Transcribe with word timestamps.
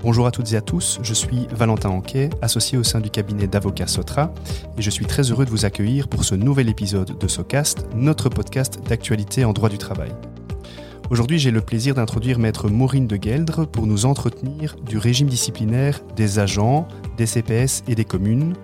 Bonjour 0.00 0.28
à 0.28 0.30
toutes 0.30 0.52
et 0.52 0.56
à 0.56 0.60
tous, 0.60 1.00
je 1.02 1.12
suis 1.12 1.48
Valentin 1.50 1.88
Anquet, 1.88 2.30
associé 2.40 2.78
au 2.78 2.84
sein 2.84 3.00
du 3.00 3.10
cabinet 3.10 3.48
d'avocats 3.48 3.88
Sotra, 3.88 4.32
et 4.78 4.82
je 4.82 4.90
suis 4.90 5.06
très 5.06 5.22
heureux 5.32 5.44
de 5.44 5.50
vous 5.50 5.64
accueillir 5.64 6.06
pour 6.06 6.22
ce 6.22 6.36
nouvel 6.36 6.68
épisode 6.68 7.18
de 7.18 7.26
Socast, 7.26 7.84
notre 7.96 8.28
podcast 8.28 8.78
d'actualité 8.88 9.44
en 9.44 9.52
droit 9.52 9.68
du 9.68 9.76
travail. 9.76 10.12
Aujourd'hui, 11.10 11.40
j'ai 11.40 11.50
le 11.50 11.62
plaisir 11.62 11.96
d'introduire 11.96 12.38
maître 12.38 12.68
Maureen 12.68 13.08
de 13.08 13.18
Geldre 13.20 13.66
pour 13.66 13.88
nous 13.88 14.06
entretenir 14.06 14.76
du 14.86 14.98
régime 14.98 15.26
disciplinaire 15.26 16.00
des 16.14 16.38
agents, 16.38 16.86
des 17.16 17.26
CPS 17.26 17.82
et 17.88 17.96
des 17.96 18.04
communes, 18.04 18.54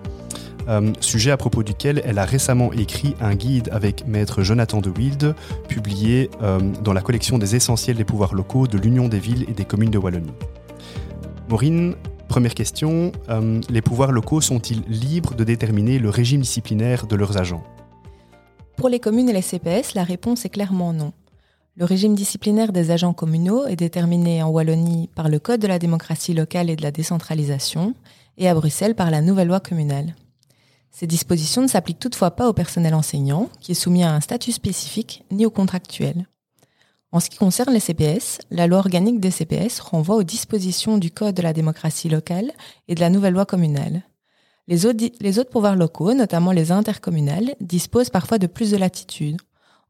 euh, 0.69 0.93
sujet 1.01 1.31
à 1.31 1.37
propos 1.37 1.63
duquel 1.63 2.01
elle 2.05 2.17
a 2.17 2.25
récemment 2.25 2.71
écrit 2.71 3.13
un 3.19 3.35
guide 3.35 3.67
avec 3.73 4.07
maître 4.07 4.41
Jonathan 4.41 4.79
de 4.79 4.89
Wilde, 4.89 5.35
publié 5.67 6.29
euh, 6.41 6.59
dans 6.81 6.93
la 6.93 7.01
collection 7.01 7.37
des 7.37 7.57
essentiels 7.57 7.97
des 7.97 8.05
pouvoirs 8.05 8.33
locaux 8.33 8.67
de 8.67 8.77
l'Union 8.77 9.09
des 9.09 9.19
villes 9.19 9.45
et 9.49 9.53
des 9.53 9.65
communes 9.65 9.91
de 9.91 9.97
Wallonie. 9.97 10.31
Maureen, 11.55 11.95
première 12.27 12.53
question, 12.53 13.13
euh, 13.29 13.61
les 13.69 13.81
pouvoirs 13.81 14.11
locaux 14.11 14.41
sont-ils 14.41 14.81
libres 14.89 15.35
de 15.35 15.45
déterminer 15.45 15.99
le 15.99 16.09
régime 16.09 16.41
disciplinaire 16.41 17.07
de 17.07 17.15
leurs 17.15 17.37
agents? 17.37 17.63
Pour 18.75 18.89
les 18.89 18.99
communes 18.99 19.29
et 19.29 19.33
les 19.33 19.41
CPS, 19.41 19.93
la 19.93 20.03
réponse 20.03 20.43
est 20.43 20.49
clairement 20.49 20.91
non. 20.91 21.13
Le 21.77 21.85
régime 21.85 22.13
disciplinaire 22.13 22.73
des 22.73 22.91
agents 22.91 23.13
communaux 23.13 23.67
est 23.67 23.77
déterminé 23.77 24.43
en 24.43 24.49
Wallonie 24.49 25.09
par 25.15 25.29
le 25.29 25.39
Code 25.39 25.61
de 25.61 25.67
la 25.67 25.79
démocratie 25.79 26.33
locale 26.33 26.69
et 26.69 26.75
de 26.75 26.83
la 26.83 26.91
décentralisation 26.91 27.95
et 28.37 28.49
à 28.49 28.53
Bruxelles 28.53 28.93
par 28.93 29.09
la 29.09 29.21
nouvelle 29.21 29.47
loi 29.47 29.61
communale. 29.61 30.13
Ces 30.91 31.07
dispositions 31.07 31.61
ne 31.61 31.67
s'appliquent 31.67 31.99
toutefois 31.99 32.31
pas 32.31 32.49
au 32.49 32.53
personnel 32.53 32.93
enseignant, 32.93 33.47
qui 33.61 33.71
est 33.71 33.75
soumis 33.75 34.03
à 34.03 34.13
un 34.13 34.19
statut 34.19 34.51
spécifique, 34.51 35.23
ni 35.31 35.45
aux 35.45 35.51
contractuels. 35.51 36.27
En 37.15 37.21
ce 37.21 37.29
qui 37.29 37.37
concerne 37.37 37.73
les 37.73 37.79
CPS, 37.79 38.39
la 38.51 38.67
loi 38.67 38.77
organique 38.77 39.21
des 39.21 39.31
CPS 39.31 39.79
renvoie 39.79 40.17
aux 40.17 40.23
dispositions 40.23 40.97
du 40.97 41.11
Code 41.11 41.33
de 41.33 41.41
la 41.41 41.53
démocratie 41.53 42.09
locale 42.09 42.51
et 42.89 42.95
de 42.95 42.99
la 42.99 43.09
nouvelle 43.09 43.33
loi 43.33 43.45
communale. 43.45 44.03
Les 44.67 44.85
autres, 44.85 45.05
les 45.21 45.39
autres 45.39 45.49
pouvoirs 45.49 45.77
locaux, 45.77 46.13
notamment 46.13 46.51
les 46.51 46.73
intercommunales, 46.73 47.55
disposent 47.61 48.09
parfois 48.09 48.37
de 48.37 48.47
plus 48.47 48.71
de 48.71 48.75
latitude. 48.75 49.37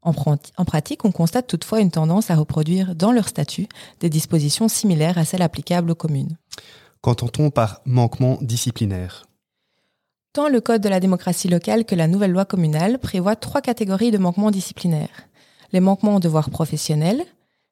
En, 0.02 0.12
en 0.56 0.64
pratique, 0.64 1.04
on 1.04 1.10
constate 1.10 1.48
toutefois 1.48 1.80
une 1.80 1.90
tendance 1.90 2.30
à 2.30 2.36
reproduire 2.36 2.94
dans 2.94 3.10
leur 3.10 3.26
statut 3.26 3.66
des 3.98 4.08
dispositions 4.08 4.68
similaires 4.68 5.18
à 5.18 5.24
celles 5.24 5.42
applicables 5.42 5.90
aux 5.90 5.96
communes. 5.96 6.36
Qu'entend-on 7.00 7.50
par 7.50 7.80
manquement 7.86 8.38
disciplinaire? 8.40 9.26
Tant 10.32 10.48
le 10.48 10.60
Code 10.60 10.80
de 10.80 10.88
la 10.88 11.00
démocratie 11.00 11.48
locale 11.48 11.86
que 11.86 11.96
la 11.96 12.06
nouvelle 12.06 12.30
loi 12.30 12.44
communale 12.44 13.00
prévoient 13.00 13.34
trois 13.34 13.62
catégories 13.62 14.12
de 14.12 14.18
manquements 14.18 14.52
disciplinaires 14.52 15.26
les 15.72 15.80
manquements 15.80 16.16
aux 16.16 16.20
devoirs 16.20 16.50
professionnels, 16.50 17.24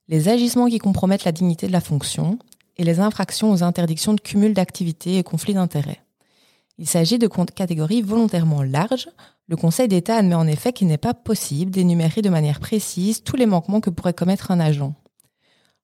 les 0.08 0.28
agissements 0.28 0.68
qui 0.68 0.78
compromettent 0.78 1.24
la 1.24 1.32
dignité 1.32 1.66
de 1.66 1.72
la 1.72 1.80
fonction 1.80 2.38
et 2.76 2.84
les 2.84 3.00
infractions 3.00 3.50
aux 3.50 3.62
interdictions 3.62 4.14
de 4.14 4.20
cumul 4.20 4.54
d'activités 4.54 5.18
et 5.18 5.22
conflits 5.22 5.54
d'intérêts. 5.54 6.02
Il 6.78 6.88
s'agit 6.88 7.18
de 7.18 7.28
catégories 7.28 8.02
volontairement 8.02 8.62
larges. 8.62 9.08
Le 9.46 9.56
Conseil 9.56 9.86
d'État 9.86 10.16
admet 10.16 10.34
en 10.34 10.46
effet 10.46 10.72
qu'il 10.72 10.88
n'est 10.88 10.98
pas 10.98 11.14
possible 11.14 11.70
d'énumérer 11.70 12.20
de 12.20 12.30
manière 12.30 12.58
précise 12.58 13.22
tous 13.22 13.36
les 13.36 13.46
manquements 13.46 13.80
que 13.80 13.90
pourrait 13.90 14.12
commettre 14.12 14.50
un 14.50 14.58
agent. 14.58 14.94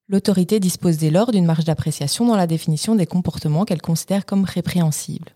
L'autorité 0.09 0.59
dispose 0.59 0.97
dès 0.97 1.09
lors 1.09 1.31
d'une 1.31 1.45
marge 1.45 1.63
d'appréciation 1.63 2.25
dans 2.25 2.35
la 2.35 2.47
définition 2.47 2.95
des 2.95 3.05
comportements 3.05 3.63
qu'elle 3.63 3.81
considère 3.81 4.25
comme 4.25 4.43
répréhensibles. 4.43 5.31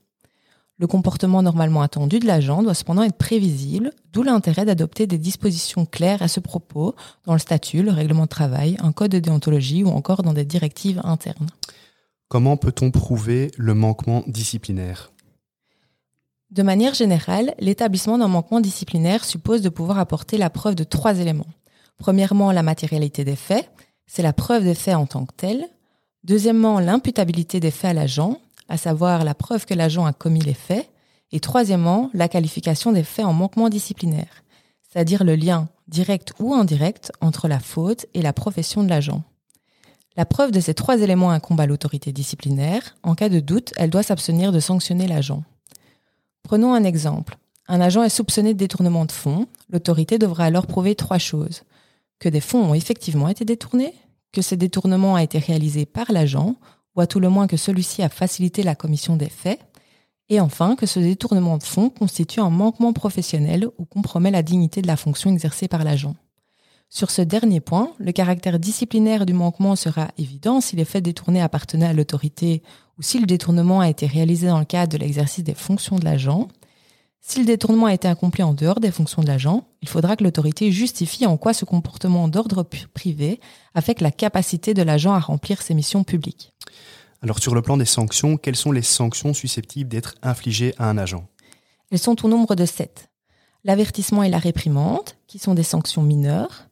Le 0.78 0.88
comportement 0.88 1.42
normalement 1.42 1.82
attendu 1.82 2.20
de 2.20 2.28
l'agent 2.28 2.62
doit 2.62 2.74
cependant 2.74 3.04
être 3.04 3.18
prévisible, 3.18 3.92
d'où 4.12 4.24
l'intérêt 4.24 4.66
d'adopter 4.66 5.08
des 5.08 5.18
dispositions 5.18 5.86
claires 5.86 6.22
à 6.22 6.28
ce 6.28 6.42
propos 6.42 6.96
dans 7.26 7.34
le 7.34 7.40
statut, 7.40 7.82
le 7.82 7.92
règlement 7.92 8.24
de 8.24 8.30
travail, 8.30 8.76
un 8.82 8.92
code 8.92 9.12
de 9.12 9.20
déontologie 9.20 9.84
ou 9.86 9.88
encore 9.88 10.22
dans 10.22 10.34
des 10.34 10.44
directives 10.44 11.00
internes. 11.06 11.48
Comment 12.28 12.58
peut-on 12.58 12.92
prouver 12.92 13.52
le 13.58 13.74
manquement 13.74 14.24
disciplinaire? 14.28 15.14
De 16.52 16.64
manière 16.64 16.94
générale, 16.94 17.56
l'établissement 17.60 18.18
d'un 18.18 18.28
manquement 18.28 18.60
disciplinaire 18.60 19.24
suppose 19.24 19.62
de 19.62 19.70
pouvoir 19.70 19.98
apporter 20.00 20.38
la 20.38 20.50
preuve 20.50 20.76
de 20.76 20.84
trois 20.84 21.20
éléments. 21.20 21.48
Premièrement, 21.98 22.52
la 22.52 22.64
matérialité 22.64 23.24
des 23.24 23.36
faits, 23.38 23.70
c'est 24.08 24.24
la 24.24 24.34
preuve 24.34 24.64
des 24.64 24.76
faits 24.76 24.96
en 24.96 25.06
tant 25.06 25.26
que 25.26 25.34
telle. 25.36 25.66
Deuxièmement, 26.24 26.80
l'imputabilité 26.80 27.60
des 27.60 27.72
faits 27.72 27.92
à 27.92 27.94
l'agent, 27.94 28.40
à 28.70 28.78
savoir 28.78 29.24
la 29.24 29.36
preuve 29.36 29.66
que 29.66 29.74
l'agent 29.74 30.06
a 30.06 30.14
commis 30.14 30.42
les 30.42 30.54
faits, 30.54 30.90
et 31.32 31.40
troisièmement, 31.40 32.10
la 32.14 32.28
qualification 32.28 32.92
des 32.92 33.04
faits 33.04 33.26
en 33.26 33.34
manquement 33.34 33.70
disciplinaire, 33.70 34.44
c'est-à-dire 34.88 35.24
le 35.24 35.36
lien, 35.36 35.68
direct 35.88 36.34
ou 36.40 36.54
indirect, 36.54 37.12
entre 37.22 37.48
la 37.48 37.60
faute 37.60 38.06
et 38.14 38.22
la 38.22 38.34
profession 38.34 38.84
de 38.84 38.90
l'agent. 38.90 39.24
La 40.18 40.26
preuve 40.26 40.52
de 40.52 40.62
ces 40.62 40.74
trois 40.74 41.02
éléments 41.02 41.32
incombe 41.32 41.60
à 41.60 41.66
l'autorité 41.66 42.14
disciplinaire. 42.14 42.96
En 43.04 43.16
cas 43.16 43.28
de 43.28 43.42
doute, 43.42 43.74
elle 43.76 43.90
doit 43.90 44.04
s'abstenir 44.04 44.54
de 44.54 44.62
sanctionner 44.62 45.08
l'agent. 45.08 45.44
Prenons 46.44 46.74
un 46.74 46.86
exemple. 46.86 47.38
Un 47.68 47.82
agent 47.82 48.04
est 48.04 48.10
soupçonné 48.10 48.54
de 48.54 48.60
détournement 48.60 49.06
de 49.06 49.12
fonds. 49.12 49.48
L'autorité 49.70 50.18
devra 50.18 50.46
alors 50.46 50.68
prouver 50.68 50.96
trois 50.96 51.18
choses. 51.18 51.64
Que 52.20 52.30
des 52.30 52.40
fonds 52.40 52.64
ont 52.64 52.74
effectivement 52.74 53.28
été 53.28 53.44
détournés, 53.44 53.94
que 54.32 54.42
ce 54.42 54.56
détournement 54.56 55.16
a 55.16 55.24
été 55.24 55.38
réalisé 55.38 55.86
par 55.86 56.12
l'agent 56.14 56.56
ou 56.96 57.02
à 57.02 57.08
tout 57.08 57.20
le 57.20 57.30
moins 57.30 57.48
que 57.48 57.58
celui-ci 57.58 58.02
a 58.02 58.10
facilité 58.10 58.64
la 58.64 58.76
commission 58.76 59.16
des 59.16 59.30
faits, 59.30 59.60
et 60.30 60.40
enfin 60.40 60.76
que 60.76 60.86
ce 60.86 61.00
détournement 61.00 61.58
de 61.58 61.64
fonds 61.64 61.90
constitue 61.90 62.40
un 62.40 62.50
manquement 62.50 62.94
professionnel 62.94 63.68
ou 63.78 63.86
compromet 63.86 64.32
la 64.32 64.44
dignité 64.44 64.82
de 64.82 64.88
la 64.88 64.98
fonction 64.98 65.32
exercée 65.32 65.68
par 65.68 65.84
l'agent. 65.84 66.16
Sur 66.90 67.12
ce 67.12 67.22
dernier 67.22 67.60
point, 67.60 67.92
le 68.00 68.12
caractère 68.12 68.60
disciplinaire 68.60 69.26
du 69.26 69.34
manquement 69.34 69.76
sera 69.76 70.08
évident 70.18 70.62
si 70.62 70.76
les 70.76 70.86
faits 70.86 71.04
détournés 71.04 71.42
appartenaient 71.42 71.88
à 71.88 71.94
l'autorité 71.94 72.64
ou 72.98 73.02
si 73.02 73.20
le 73.20 73.26
détournement 73.26 73.82
a 73.82 73.90
été 73.90 74.08
réalisé 74.08 74.48
dans 74.48 74.60
le 74.60 74.66
cadre 74.66 74.94
de 74.94 74.98
l'exercice 74.98 75.44
des 75.44 75.56
fonctions 75.56 75.98
de 75.98 76.06
l'agent. 76.06 76.48
Si 77.28 77.40
le 77.40 77.46
détournement 77.46 77.88
a 77.88 77.94
été 77.94 78.08
accompli 78.08 78.44
en 78.44 78.54
dehors 78.54 78.80
des 78.80 78.92
fonctions 78.92 79.24
de 79.24 79.28
l'agent, 79.28 79.68
il 79.82 79.90
faudra 79.90 80.16
que 80.16 80.24
l'autorité 80.24 80.72
justifie 80.72 81.26
en 81.26 81.38
quoi 81.38 81.56
ce 81.56 81.66
comportement 81.66 82.28
d'ordre 82.28 82.62
privé 82.62 83.40
affecte 83.74 84.02
la 84.02 84.12
capacité 84.12 84.76
de 84.76 84.84
l'agent 84.84 85.12
à 85.12 85.20
remplir 85.20 85.64
ses 85.64 85.74
missions 85.74 86.04
publiques. 86.04 86.54
Alors 87.24 87.40
sur 87.40 87.56
le 87.56 87.64
plan 87.64 87.78
des 87.78 87.86
sanctions, 87.86 88.38
quelles 88.38 88.56
sont 88.56 88.72
les 88.72 88.84
sanctions 88.84 89.34
susceptibles 89.34 89.90
d'être 89.90 90.14
infligées 90.22 90.76
à 90.78 90.88
un 90.88 91.00
agent? 91.00 91.28
Elles 91.90 91.98
sont 91.98 92.24
au 92.24 92.30
nombre 92.30 92.54
de 92.54 92.66
sept. 92.68 93.10
L'avertissement 93.64 94.22
et 94.22 94.30
la 94.30 94.38
réprimande, 94.38 95.10
qui 95.26 95.40
sont 95.40 95.56
des 95.56 95.64
sanctions 95.64 96.04
mineures. 96.04 96.68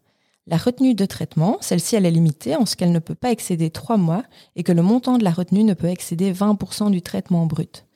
La 0.45 0.57
retenue 0.57 0.93
de 0.93 1.05
traitement, 1.07 1.57
celle-ci 1.61 1.95
elle 1.95 2.05
est 2.05 2.11
limitée 2.11 2.55
en 2.55 2.67
ce 2.67 2.75
qu'elle 2.75 2.91
ne 2.91 2.99
peut 2.99 3.15
pas 3.15 3.31
excéder 3.31 3.71
trois 3.71 3.97
mois 3.97 4.23
et 4.55 4.61
que 4.61 4.71
le 4.71 4.83
montant 4.83 5.17
de 5.17 5.23
la 5.23 5.31
retenue 5.31 5.63
ne 5.63 5.73
peut 5.73 5.87
excéder 5.87 6.31
20% 6.31 6.91
du 6.91 7.01
traitement 7.01 7.47
brut. 7.47 7.87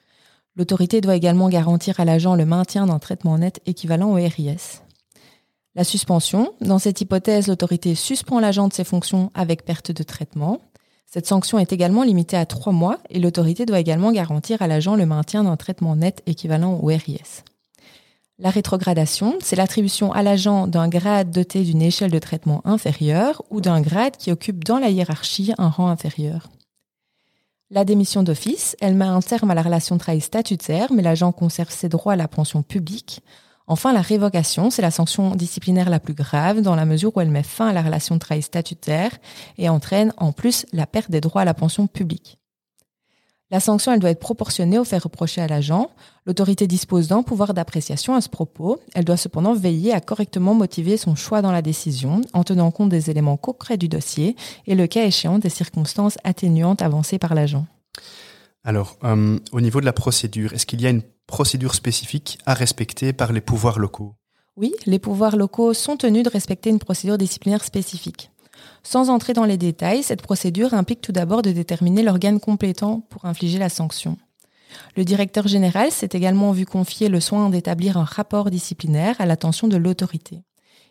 L'autorité 0.57 1.01
doit 1.01 1.15
également 1.15 1.49
garantir 1.49 1.99
à 1.99 2.05
l'agent 2.05 2.33
le 2.33 2.45
maintien 2.45 2.87
d'un 2.87 2.97
traitement 2.97 3.37
net 3.37 3.61
équivalent 3.67 4.09
au 4.09 4.15
RIS. 4.15 4.81
La 5.75 5.83
suspension, 5.83 6.51
dans 6.61 6.79
cette 6.79 6.99
hypothèse, 6.99 7.47
l'autorité 7.47 7.93
suspend 7.93 8.39
l'agent 8.39 8.67
de 8.67 8.73
ses 8.73 8.83
fonctions 8.83 9.29
avec 9.35 9.63
perte 9.63 9.91
de 9.91 10.01
traitement. 10.01 10.59
Cette 11.05 11.27
sanction 11.27 11.59
est 11.59 11.71
également 11.71 12.01
limitée 12.01 12.37
à 12.37 12.47
trois 12.47 12.73
mois 12.73 12.97
et 13.11 13.19
l'autorité 13.19 13.67
doit 13.67 13.79
également 13.79 14.11
garantir 14.11 14.63
à 14.63 14.67
l'agent 14.67 14.95
le 14.95 15.05
maintien 15.05 15.43
d'un 15.43 15.57
traitement 15.57 15.95
net 15.95 16.23
équivalent 16.25 16.79
au 16.81 16.87
RIS. 16.87 17.43
La 18.39 18.49
rétrogradation, 18.49 19.35
c'est 19.39 19.55
l'attribution 19.55 20.11
à 20.11 20.23
l'agent 20.23 20.65
d'un 20.65 20.87
grade 20.87 21.29
doté 21.29 21.61
d'une 21.61 21.83
échelle 21.83 22.11
de 22.11 22.19
traitement 22.19 22.61
inférieure 22.65 23.43
ou 23.51 23.61
d'un 23.61 23.81
grade 23.81 24.17
qui 24.17 24.31
occupe 24.31 24.63
dans 24.63 24.79
la 24.79 24.89
hiérarchie 24.89 25.53
un 25.59 25.69
rang 25.69 25.87
inférieur. 25.87 26.49
La 27.69 27.83
démission 27.83 28.23
d'office, 28.23 28.77
elle 28.79 28.95
met 28.95 29.03
un 29.03 29.19
terme 29.19 29.51
à 29.51 29.53
la 29.53 29.61
relation 29.61 29.95
de 29.95 29.99
travail 29.99 30.21
statutaire, 30.21 30.93
mais 30.93 31.01
l'agent 31.01 31.33
conserve 31.33 31.69
ses 31.69 31.89
droits 31.89 32.13
à 32.13 32.15
la 32.15 32.29
pension 32.29 32.63
publique. 32.63 33.19
Enfin, 33.67 33.91
la 33.91 33.99
révocation, 33.99 34.69
c'est 34.69 34.81
la 34.81 34.89
sanction 34.89 35.35
disciplinaire 35.35 35.89
la 35.89 35.99
plus 35.99 36.13
grave 36.13 36.61
dans 36.61 36.77
la 36.77 36.85
mesure 36.85 37.11
où 37.17 37.19
elle 37.19 37.29
met 37.29 37.43
fin 37.43 37.67
à 37.67 37.73
la 37.73 37.81
relation 37.81 38.15
de 38.15 38.21
travail 38.21 38.41
statutaire 38.41 39.11
et 39.57 39.67
entraîne 39.67 40.13
en 40.15 40.31
plus 40.31 40.65
la 40.71 40.87
perte 40.87 41.11
des 41.11 41.19
droits 41.19 41.41
à 41.41 41.45
la 41.45 41.53
pension 41.53 41.87
publique. 41.87 42.39
La 43.49 43.61
sanction, 43.61 43.93
elle 43.93 44.01
doit 44.01 44.09
être 44.09 44.19
proportionnée 44.19 44.77
au 44.77 44.83
fait 44.83 44.97
reproché 44.97 45.39
à 45.39 45.47
l'agent. 45.47 45.89
L'autorité 46.25 46.67
dispose 46.67 47.07
d'un 47.07 47.23
pouvoir 47.23 47.53
d'appréciation 47.53 48.13
à 48.13 48.19
ce 48.19 48.27
propos. 48.27 48.81
Elle 48.93 49.05
doit 49.05 49.15
cependant 49.15 49.53
veiller 49.53 49.93
à 49.93 50.01
correctement 50.01 50.53
motiver 50.53 50.97
son 50.97 51.15
choix 51.15 51.41
dans 51.41 51.53
la 51.53 51.61
décision 51.61 52.19
en 52.33 52.43
tenant 52.43 52.71
compte 52.71 52.89
des 52.89 53.09
éléments 53.09 53.37
concrets 53.37 53.77
du 53.77 53.87
dossier 53.87 54.35
et 54.65 54.75
le 54.75 54.85
cas 54.85 55.05
échéant 55.05 55.39
des 55.39 55.49
circonstances 55.49 56.17
atténuantes 56.25 56.81
avancées 56.81 57.19
par 57.19 57.35
l'agent. 57.35 57.65
Alors, 58.65 58.97
euh, 59.05 59.39
au 59.53 59.61
niveau 59.61 59.79
de 59.79 59.85
la 59.85 59.93
procédure, 59.93 60.51
est-ce 60.51 60.65
qu'il 60.65 60.81
y 60.81 60.85
a 60.85 60.89
une 60.89 61.03
procédure 61.25 61.73
spécifique 61.73 62.39
à 62.45 62.53
respecter 62.53 63.13
par 63.13 63.31
les 63.31 63.39
pouvoirs 63.39 63.79
locaux? 63.79 64.15
Oui, 64.57 64.73
les 64.85 64.99
pouvoirs 64.99 65.37
locaux 65.37 65.73
sont 65.73 65.95
tenus 65.95 66.23
de 66.23 66.29
respecter 66.29 66.69
une 66.69 66.79
procédure 66.79 67.17
disciplinaire 67.17 67.63
spécifique. 67.63 68.29
Sans 68.83 69.09
entrer 69.09 69.33
dans 69.33 69.45
les 69.45 69.57
détails, 69.57 70.03
cette 70.03 70.21
procédure 70.21 70.73
implique 70.73 71.01
tout 71.01 71.11
d'abord 71.11 71.41
de 71.41 71.51
déterminer 71.51 72.03
l'organe 72.03 72.39
complétant 72.39 73.01
pour 73.09 73.25
infliger 73.25 73.59
la 73.59 73.69
sanction. 73.69 74.17
Le 74.95 75.05
directeur 75.05 75.47
général 75.47 75.91
s'est 75.91 76.09
également 76.11 76.51
vu 76.51 76.65
confier 76.65 77.09
le 77.09 77.19
soin 77.19 77.49
d'établir 77.49 77.97
un 77.97 78.03
rapport 78.03 78.49
disciplinaire 78.49 79.15
à 79.19 79.25
l'attention 79.25 79.67
de 79.67 79.77
l'autorité. 79.77 80.43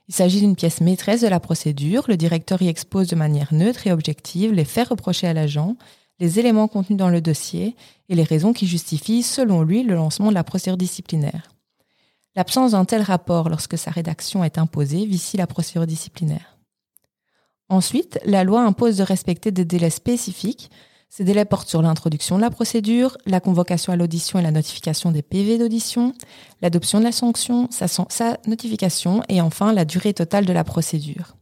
Il 0.08 0.14
s'agit 0.14 0.40
d'une 0.40 0.56
pièce 0.56 0.80
maîtresse 0.80 1.22
de 1.22 1.28
la 1.28 1.40
procédure. 1.40 2.04
Le 2.08 2.16
directeur 2.16 2.62
y 2.62 2.68
expose 2.68 3.08
de 3.08 3.16
manière 3.16 3.52
neutre 3.52 3.86
et 3.86 3.92
objective 3.92 4.52
les 4.52 4.64
faits 4.64 4.88
reprochés 4.88 5.26
à 5.26 5.32
l'agent, 5.32 5.76
les 6.20 6.38
éléments 6.38 6.68
contenus 6.68 6.98
dans 6.98 7.10
le 7.10 7.20
dossier 7.20 7.76
et 8.08 8.14
les 8.14 8.22
raisons 8.22 8.52
qui 8.52 8.66
justifient, 8.66 9.22
selon 9.22 9.62
lui, 9.62 9.82
le 9.82 9.94
lancement 9.94 10.28
de 10.28 10.34
la 10.34 10.44
procédure 10.44 10.76
disciplinaire. 10.76 11.50
L'absence 12.36 12.72
d'un 12.72 12.84
tel 12.84 13.02
rapport 13.02 13.48
lorsque 13.48 13.78
sa 13.78 13.90
rédaction 13.90 14.44
est 14.44 14.58
imposée 14.58 15.06
vicie 15.06 15.36
la 15.36 15.46
procédure 15.46 15.86
disciplinaire? 15.86 16.55
Ensuite, 17.68 18.18
la 18.24 18.44
loi 18.44 18.62
impose 18.62 18.96
de 18.96 19.02
respecter 19.02 19.50
des 19.50 19.64
délais 19.64 19.90
spécifiques 19.90 20.70
ces 21.08 21.24
délais 21.24 21.44
portent 21.44 21.68
sur 21.68 21.82
l'introduction 21.82 22.36
de 22.36 22.42
la 22.42 22.50
procédure, 22.50 23.16
la 23.26 23.40
convocation 23.40 23.92
à 23.92 23.96
l'audition 23.96 24.38
et 24.38 24.42
la 24.42 24.50
notification 24.50 25.12
des 25.12 25.22
PV 25.22 25.56
d'audition, 25.58 26.12
l'adoption 26.62 26.98
de 26.98 27.04
la 27.04 27.12
sanction, 27.12 27.68
sa, 27.70 28.36
notification 28.46 29.22
et 29.28 29.40
enfin 29.40 29.72
la 29.72 29.84
durée 29.84 30.14
totale 30.14 30.44
de 30.44 30.52
la 30.52 30.64
procédure. 30.64 31.36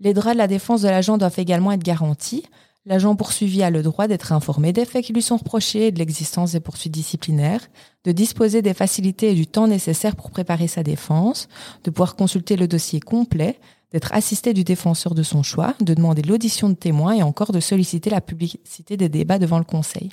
Les 0.00 0.14
droits 0.14 0.32
de 0.32 0.38
la 0.38 0.46
défense 0.46 0.82
de 0.82 0.88
l'agent 0.88 1.16
doivent 1.16 1.38
également 1.38 1.72
être 1.72 1.82
garantis. 1.82 2.44
L'agent 2.86 3.14
poursuivi 3.14 3.62
a 3.62 3.70
le 3.70 3.82
droit 3.82 4.08
d'être 4.08 4.32
informé 4.32 4.72
des 4.72 4.84
faits 4.84 5.04
qui 5.04 5.12
lui 5.12 5.22
sont 5.22 5.36
reprochés 5.36 5.86
et 5.86 5.92
de 5.92 5.98
l'existence 5.98 6.52
des 6.52 6.60
poursuites 6.60 6.92
disciplinaires, 6.92 7.66
de 8.04 8.12
disposer 8.12 8.62
des 8.62 8.74
facilités 8.74 9.30
et 9.30 9.34
du 9.34 9.46
temps 9.46 9.68
nécessaires 9.68 10.16
pour 10.16 10.30
préparer 10.30 10.66
sa 10.66 10.82
défense, 10.82 11.48
de 11.84 11.90
pouvoir 11.90 12.16
consulter 12.16 12.56
le 12.56 12.66
dossier 12.68 13.00
complet, 13.00 13.60
d'être 13.92 14.12
assisté 14.12 14.54
du 14.54 14.64
défenseur 14.64 15.14
de 15.14 15.22
son 15.22 15.42
choix, 15.42 15.74
de 15.80 15.94
demander 15.94 16.22
l'audition 16.22 16.68
de 16.68 16.74
témoins 16.74 17.14
et 17.14 17.22
encore 17.22 17.52
de 17.52 17.60
solliciter 17.60 18.10
la 18.10 18.20
publicité 18.20 18.96
des 18.96 19.08
débats 19.08 19.38
devant 19.38 19.58
le 19.58 19.64
Conseil. 19.64 20.10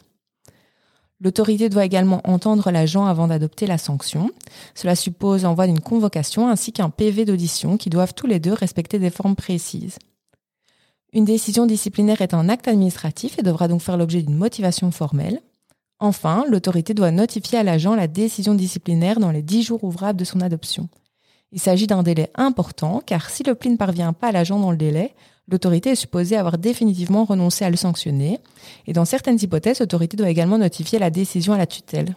L'autorité 1.19 1.69
doit 1.69 1.85
également 1.85 2.21
entendre 2.25 2.69
l'agent 2.69 3.05
avant 3.05 3.27
d'adopter 3.27 3.65
la 3.65 3.79
sanction. 3.79 4.29
Cela 4.75 4.95
suppose 4.95 5.43
l'envoi 5.43 5.65
d'une 5.65 5.79
convocation 5.79 6.47
ainsi 6.47 6.71
qu'un 6.71 6.91
PV 6.91 7.25
d'audition 7.25 7.77
qui 7.77 7.89
doivent 7.89 8.13
tous 8.13 8.27
les 8.27 8.39
deux 8.39 8.53
respecter 8.53 8.99
des 8.99 9.09
formes 9.09 9.35
précises. 9.35 9.97
Une 11.13 11.25
décision 11.25 11.65
disciplinaire 11.65 12.21
est 12.21 12.35
un 12.35 12.49
acte 12.49 12.67
administratif 12.67 13.39
et 13.39 13.43
devra 13.43 13.67
donc 13.67 13.81
faire 13.81 13.97
l'objet 13.97 14.21
d'une 14.21 14.35
motivation 14.35 14.91
formelle. 14.91 15.41
Enfin, 15.99 16.45
l'autorité 16.47 16.93
doit 16.93 17.09
notifier 17.09 17.57
à 17.57 17.63
l'agent 17.63 17.95
la 17.95 18.07
décision 18.07 18.53
disciplinaire 18.53 19.19
dans 19.19 19.31
les 19.31 19.41
dix 19.41 19.63
jours 19.63 19.83
ouvrables 19.83 20.19
de 20.19 20.25
son 20.25 20.41
adoption. 20.41 20.89
Il 21.51 21.59
s'agit 21.59 21.87
d'un 21.87 22.03
délai 22.03 22.29
important 22.35 23.01
car 23.05 23.29
si 23.29 23.43
le 23.43 23.55
pli 23.55 23.69
ne 23.69 23.77
parvient 23.77 24.13
pas 24.13 24.27
à 24.27 24.31
l'agent 24.31 24.59
dans 24.59 24.71
le 24.71 24.77
délai, 24.77 25.15
l'autorité 25.47 25.91
est 25.91 25.95
supposée 25.95 26.35
avoir 26.35 26.57
définitivement 26.57 27.25
renoncé 27.25 27.63
à 27.63 27.69
le 27.69 27.77
sanctionner. 27.77 28.39
Et 28.85 28.93
dans 28.93 29.05
certaines 29.05 29.39
hypothèses, 29.41 29.79
l'autorité 29.79 30.17
doit 30.17 30.29
également 30.29 30.57
notifier 30.57 30.99
la 30.99 31.09
décision 31.09 31.53
à 31.53 31.57
la 31.57 31.67
tutelle. 31.67 32.15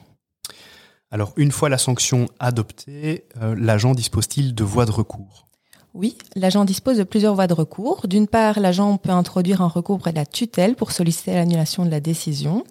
Alors, 1.12 1.32
une 1.36 1.50
fois 1.50 1.68
la 1.68 1.78
sanction 1.78 2.28
adoptée, 2.38 3.24
euh, 3.42 3.56
l'agent 3.58 3.94
dispose-t-il 3.94 4.54
de 4.54 4.64
voies 4.64 4.86
de 4.86 4.92
recours? 4.92 5.46
Oui, 5.92 6.16
l'agent 6.36 6.64
dispose 6.64 6.98
de 6.98 7.02
plusieurs 7.02 7.34
voies 7.34 7.48
de 7.48 7.54
recours. 7.54 8.06
D'une 8.06 8.28
part, 8.28 8.60
l'agent 8.60 8.96
peut 8.96 9.10
introduire 9.10 9.60
un 9.60 9.66
recours 9.68 9.96
auprès 9.96 10.12
de 10.12 10.18
la 10.18 10.26
tutelle 10.26 10.76
pour 10.76 10.92
solliciter 10.92 11.34
l'annulation 11.34 11.84
de 11.84 11.90
la 11.90 11.98
décision. 11.98 12.62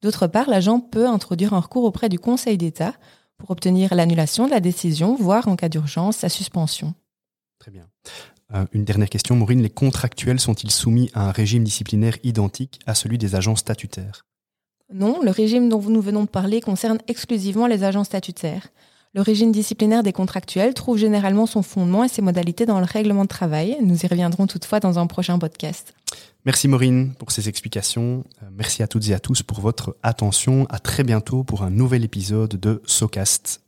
D'autre 0.00 0.28
part, 0.28 0.48
l'agent 0.48 0.78
peut 0.78 1.08
introduire 1.08 1.54
un 1.54 1.60
recours 1.60 1.82
auprès 1.82 2.08
du 2.08 2.20
Conseil 2.20 2.56
d'État 2.56 2.94
pour 3.38 3.50
obtenir 3.50 3.94
l'annulation 3.94 4.46
de 4.46 4.50
la 4.50 4.60
décision, 4.60 5.14
voire 5.16 5.48
en 5.48 5.56
cas 5.56 5.68
d'urgence, 5.68 6.18
sa 6.18 6.28
suspension. 6.28 6.94
Très 7.58 7.70
bien. 7.70 7.88
Euh, 8.54 8.66
une 8.72 8.84
dernière 8.84 9.08
question, 9.08 9.36
Maureen. 9.36 9.62
Les 9.62 9.70
contractuels 9.70 10.40
sont-ils 10.40 10.70
soumis 10.70 11.10
à 11.14 11.28
un 11.28 11.30
régime 11.30 11.64
disciplinaire 11.64 12.16
identique 12.22 12.80
à 12.86 12.94
celui 12.94 13.18
des 13.18 13.34
agents 13.34 13.56
statutaires? 13.56 14.24
Non, 14.92 15.20
le 15.22 15.30
régime 15.30 15.68
dont 15.68 15.82
nous 15.82 16.00
venons 16.00 16.24
de 16.24 16.28
parler 16.28 16.60
concerne 16.60 16.98
exclusivement 17.08 17.66
les 17.66 17.84
agents 17.84 18.04
statutaires. 18.04 18.68
Le 19.18 19.22
régime 19.22 19.50
disciplinaire 19.50 20.04
des 20.04 20.12
contractuels 20.12 20.74
trouve 20.74 20.96
généralement 20.96 21.46
son 21.46 21.62
fondement 21.62 22.04
et 22.04 22.08
ses 22.08 22.22
modalités 22.22 22.66
dans 22.66 22.78
le 22.78 22.84
règlement 22.84 23.24
de 23.24 23.28
travail. 23.28 23.76
Nous 23.82 24.04
y 24.04 24.06
reviendrons 24.06 24.46
toutefois 24.46 24.78
dans 24.78 25.00
un 25.00 25.08
prochain 25.08 25.40
podcast. 25.40 25.92
Merci 26.44 26.68
Maureen 26.68 27.14
pour 27.14 27.32
ces 27.32 27.48
explications. 27.48 28.22
Euh, 28.44 28.46
merci 28.56 28.80
à 28.84 28.86
toutes 28.86 29.08
et 29.08 29.14
à 29.14 29.18
tous 29.18 29.42
pour 29.42 29.58
votre 29.58 29.96
attention. 30.04 30.66
À 30.70 30.78
très 30.78 31.02
bientôt 31.02 31.42
pour 31.42 31.64
un 31.64 31.70
nouvel 31.70 32.04
épisode 32.04 32.60
de 32.60 32.80
SoCast. 32.86 33.67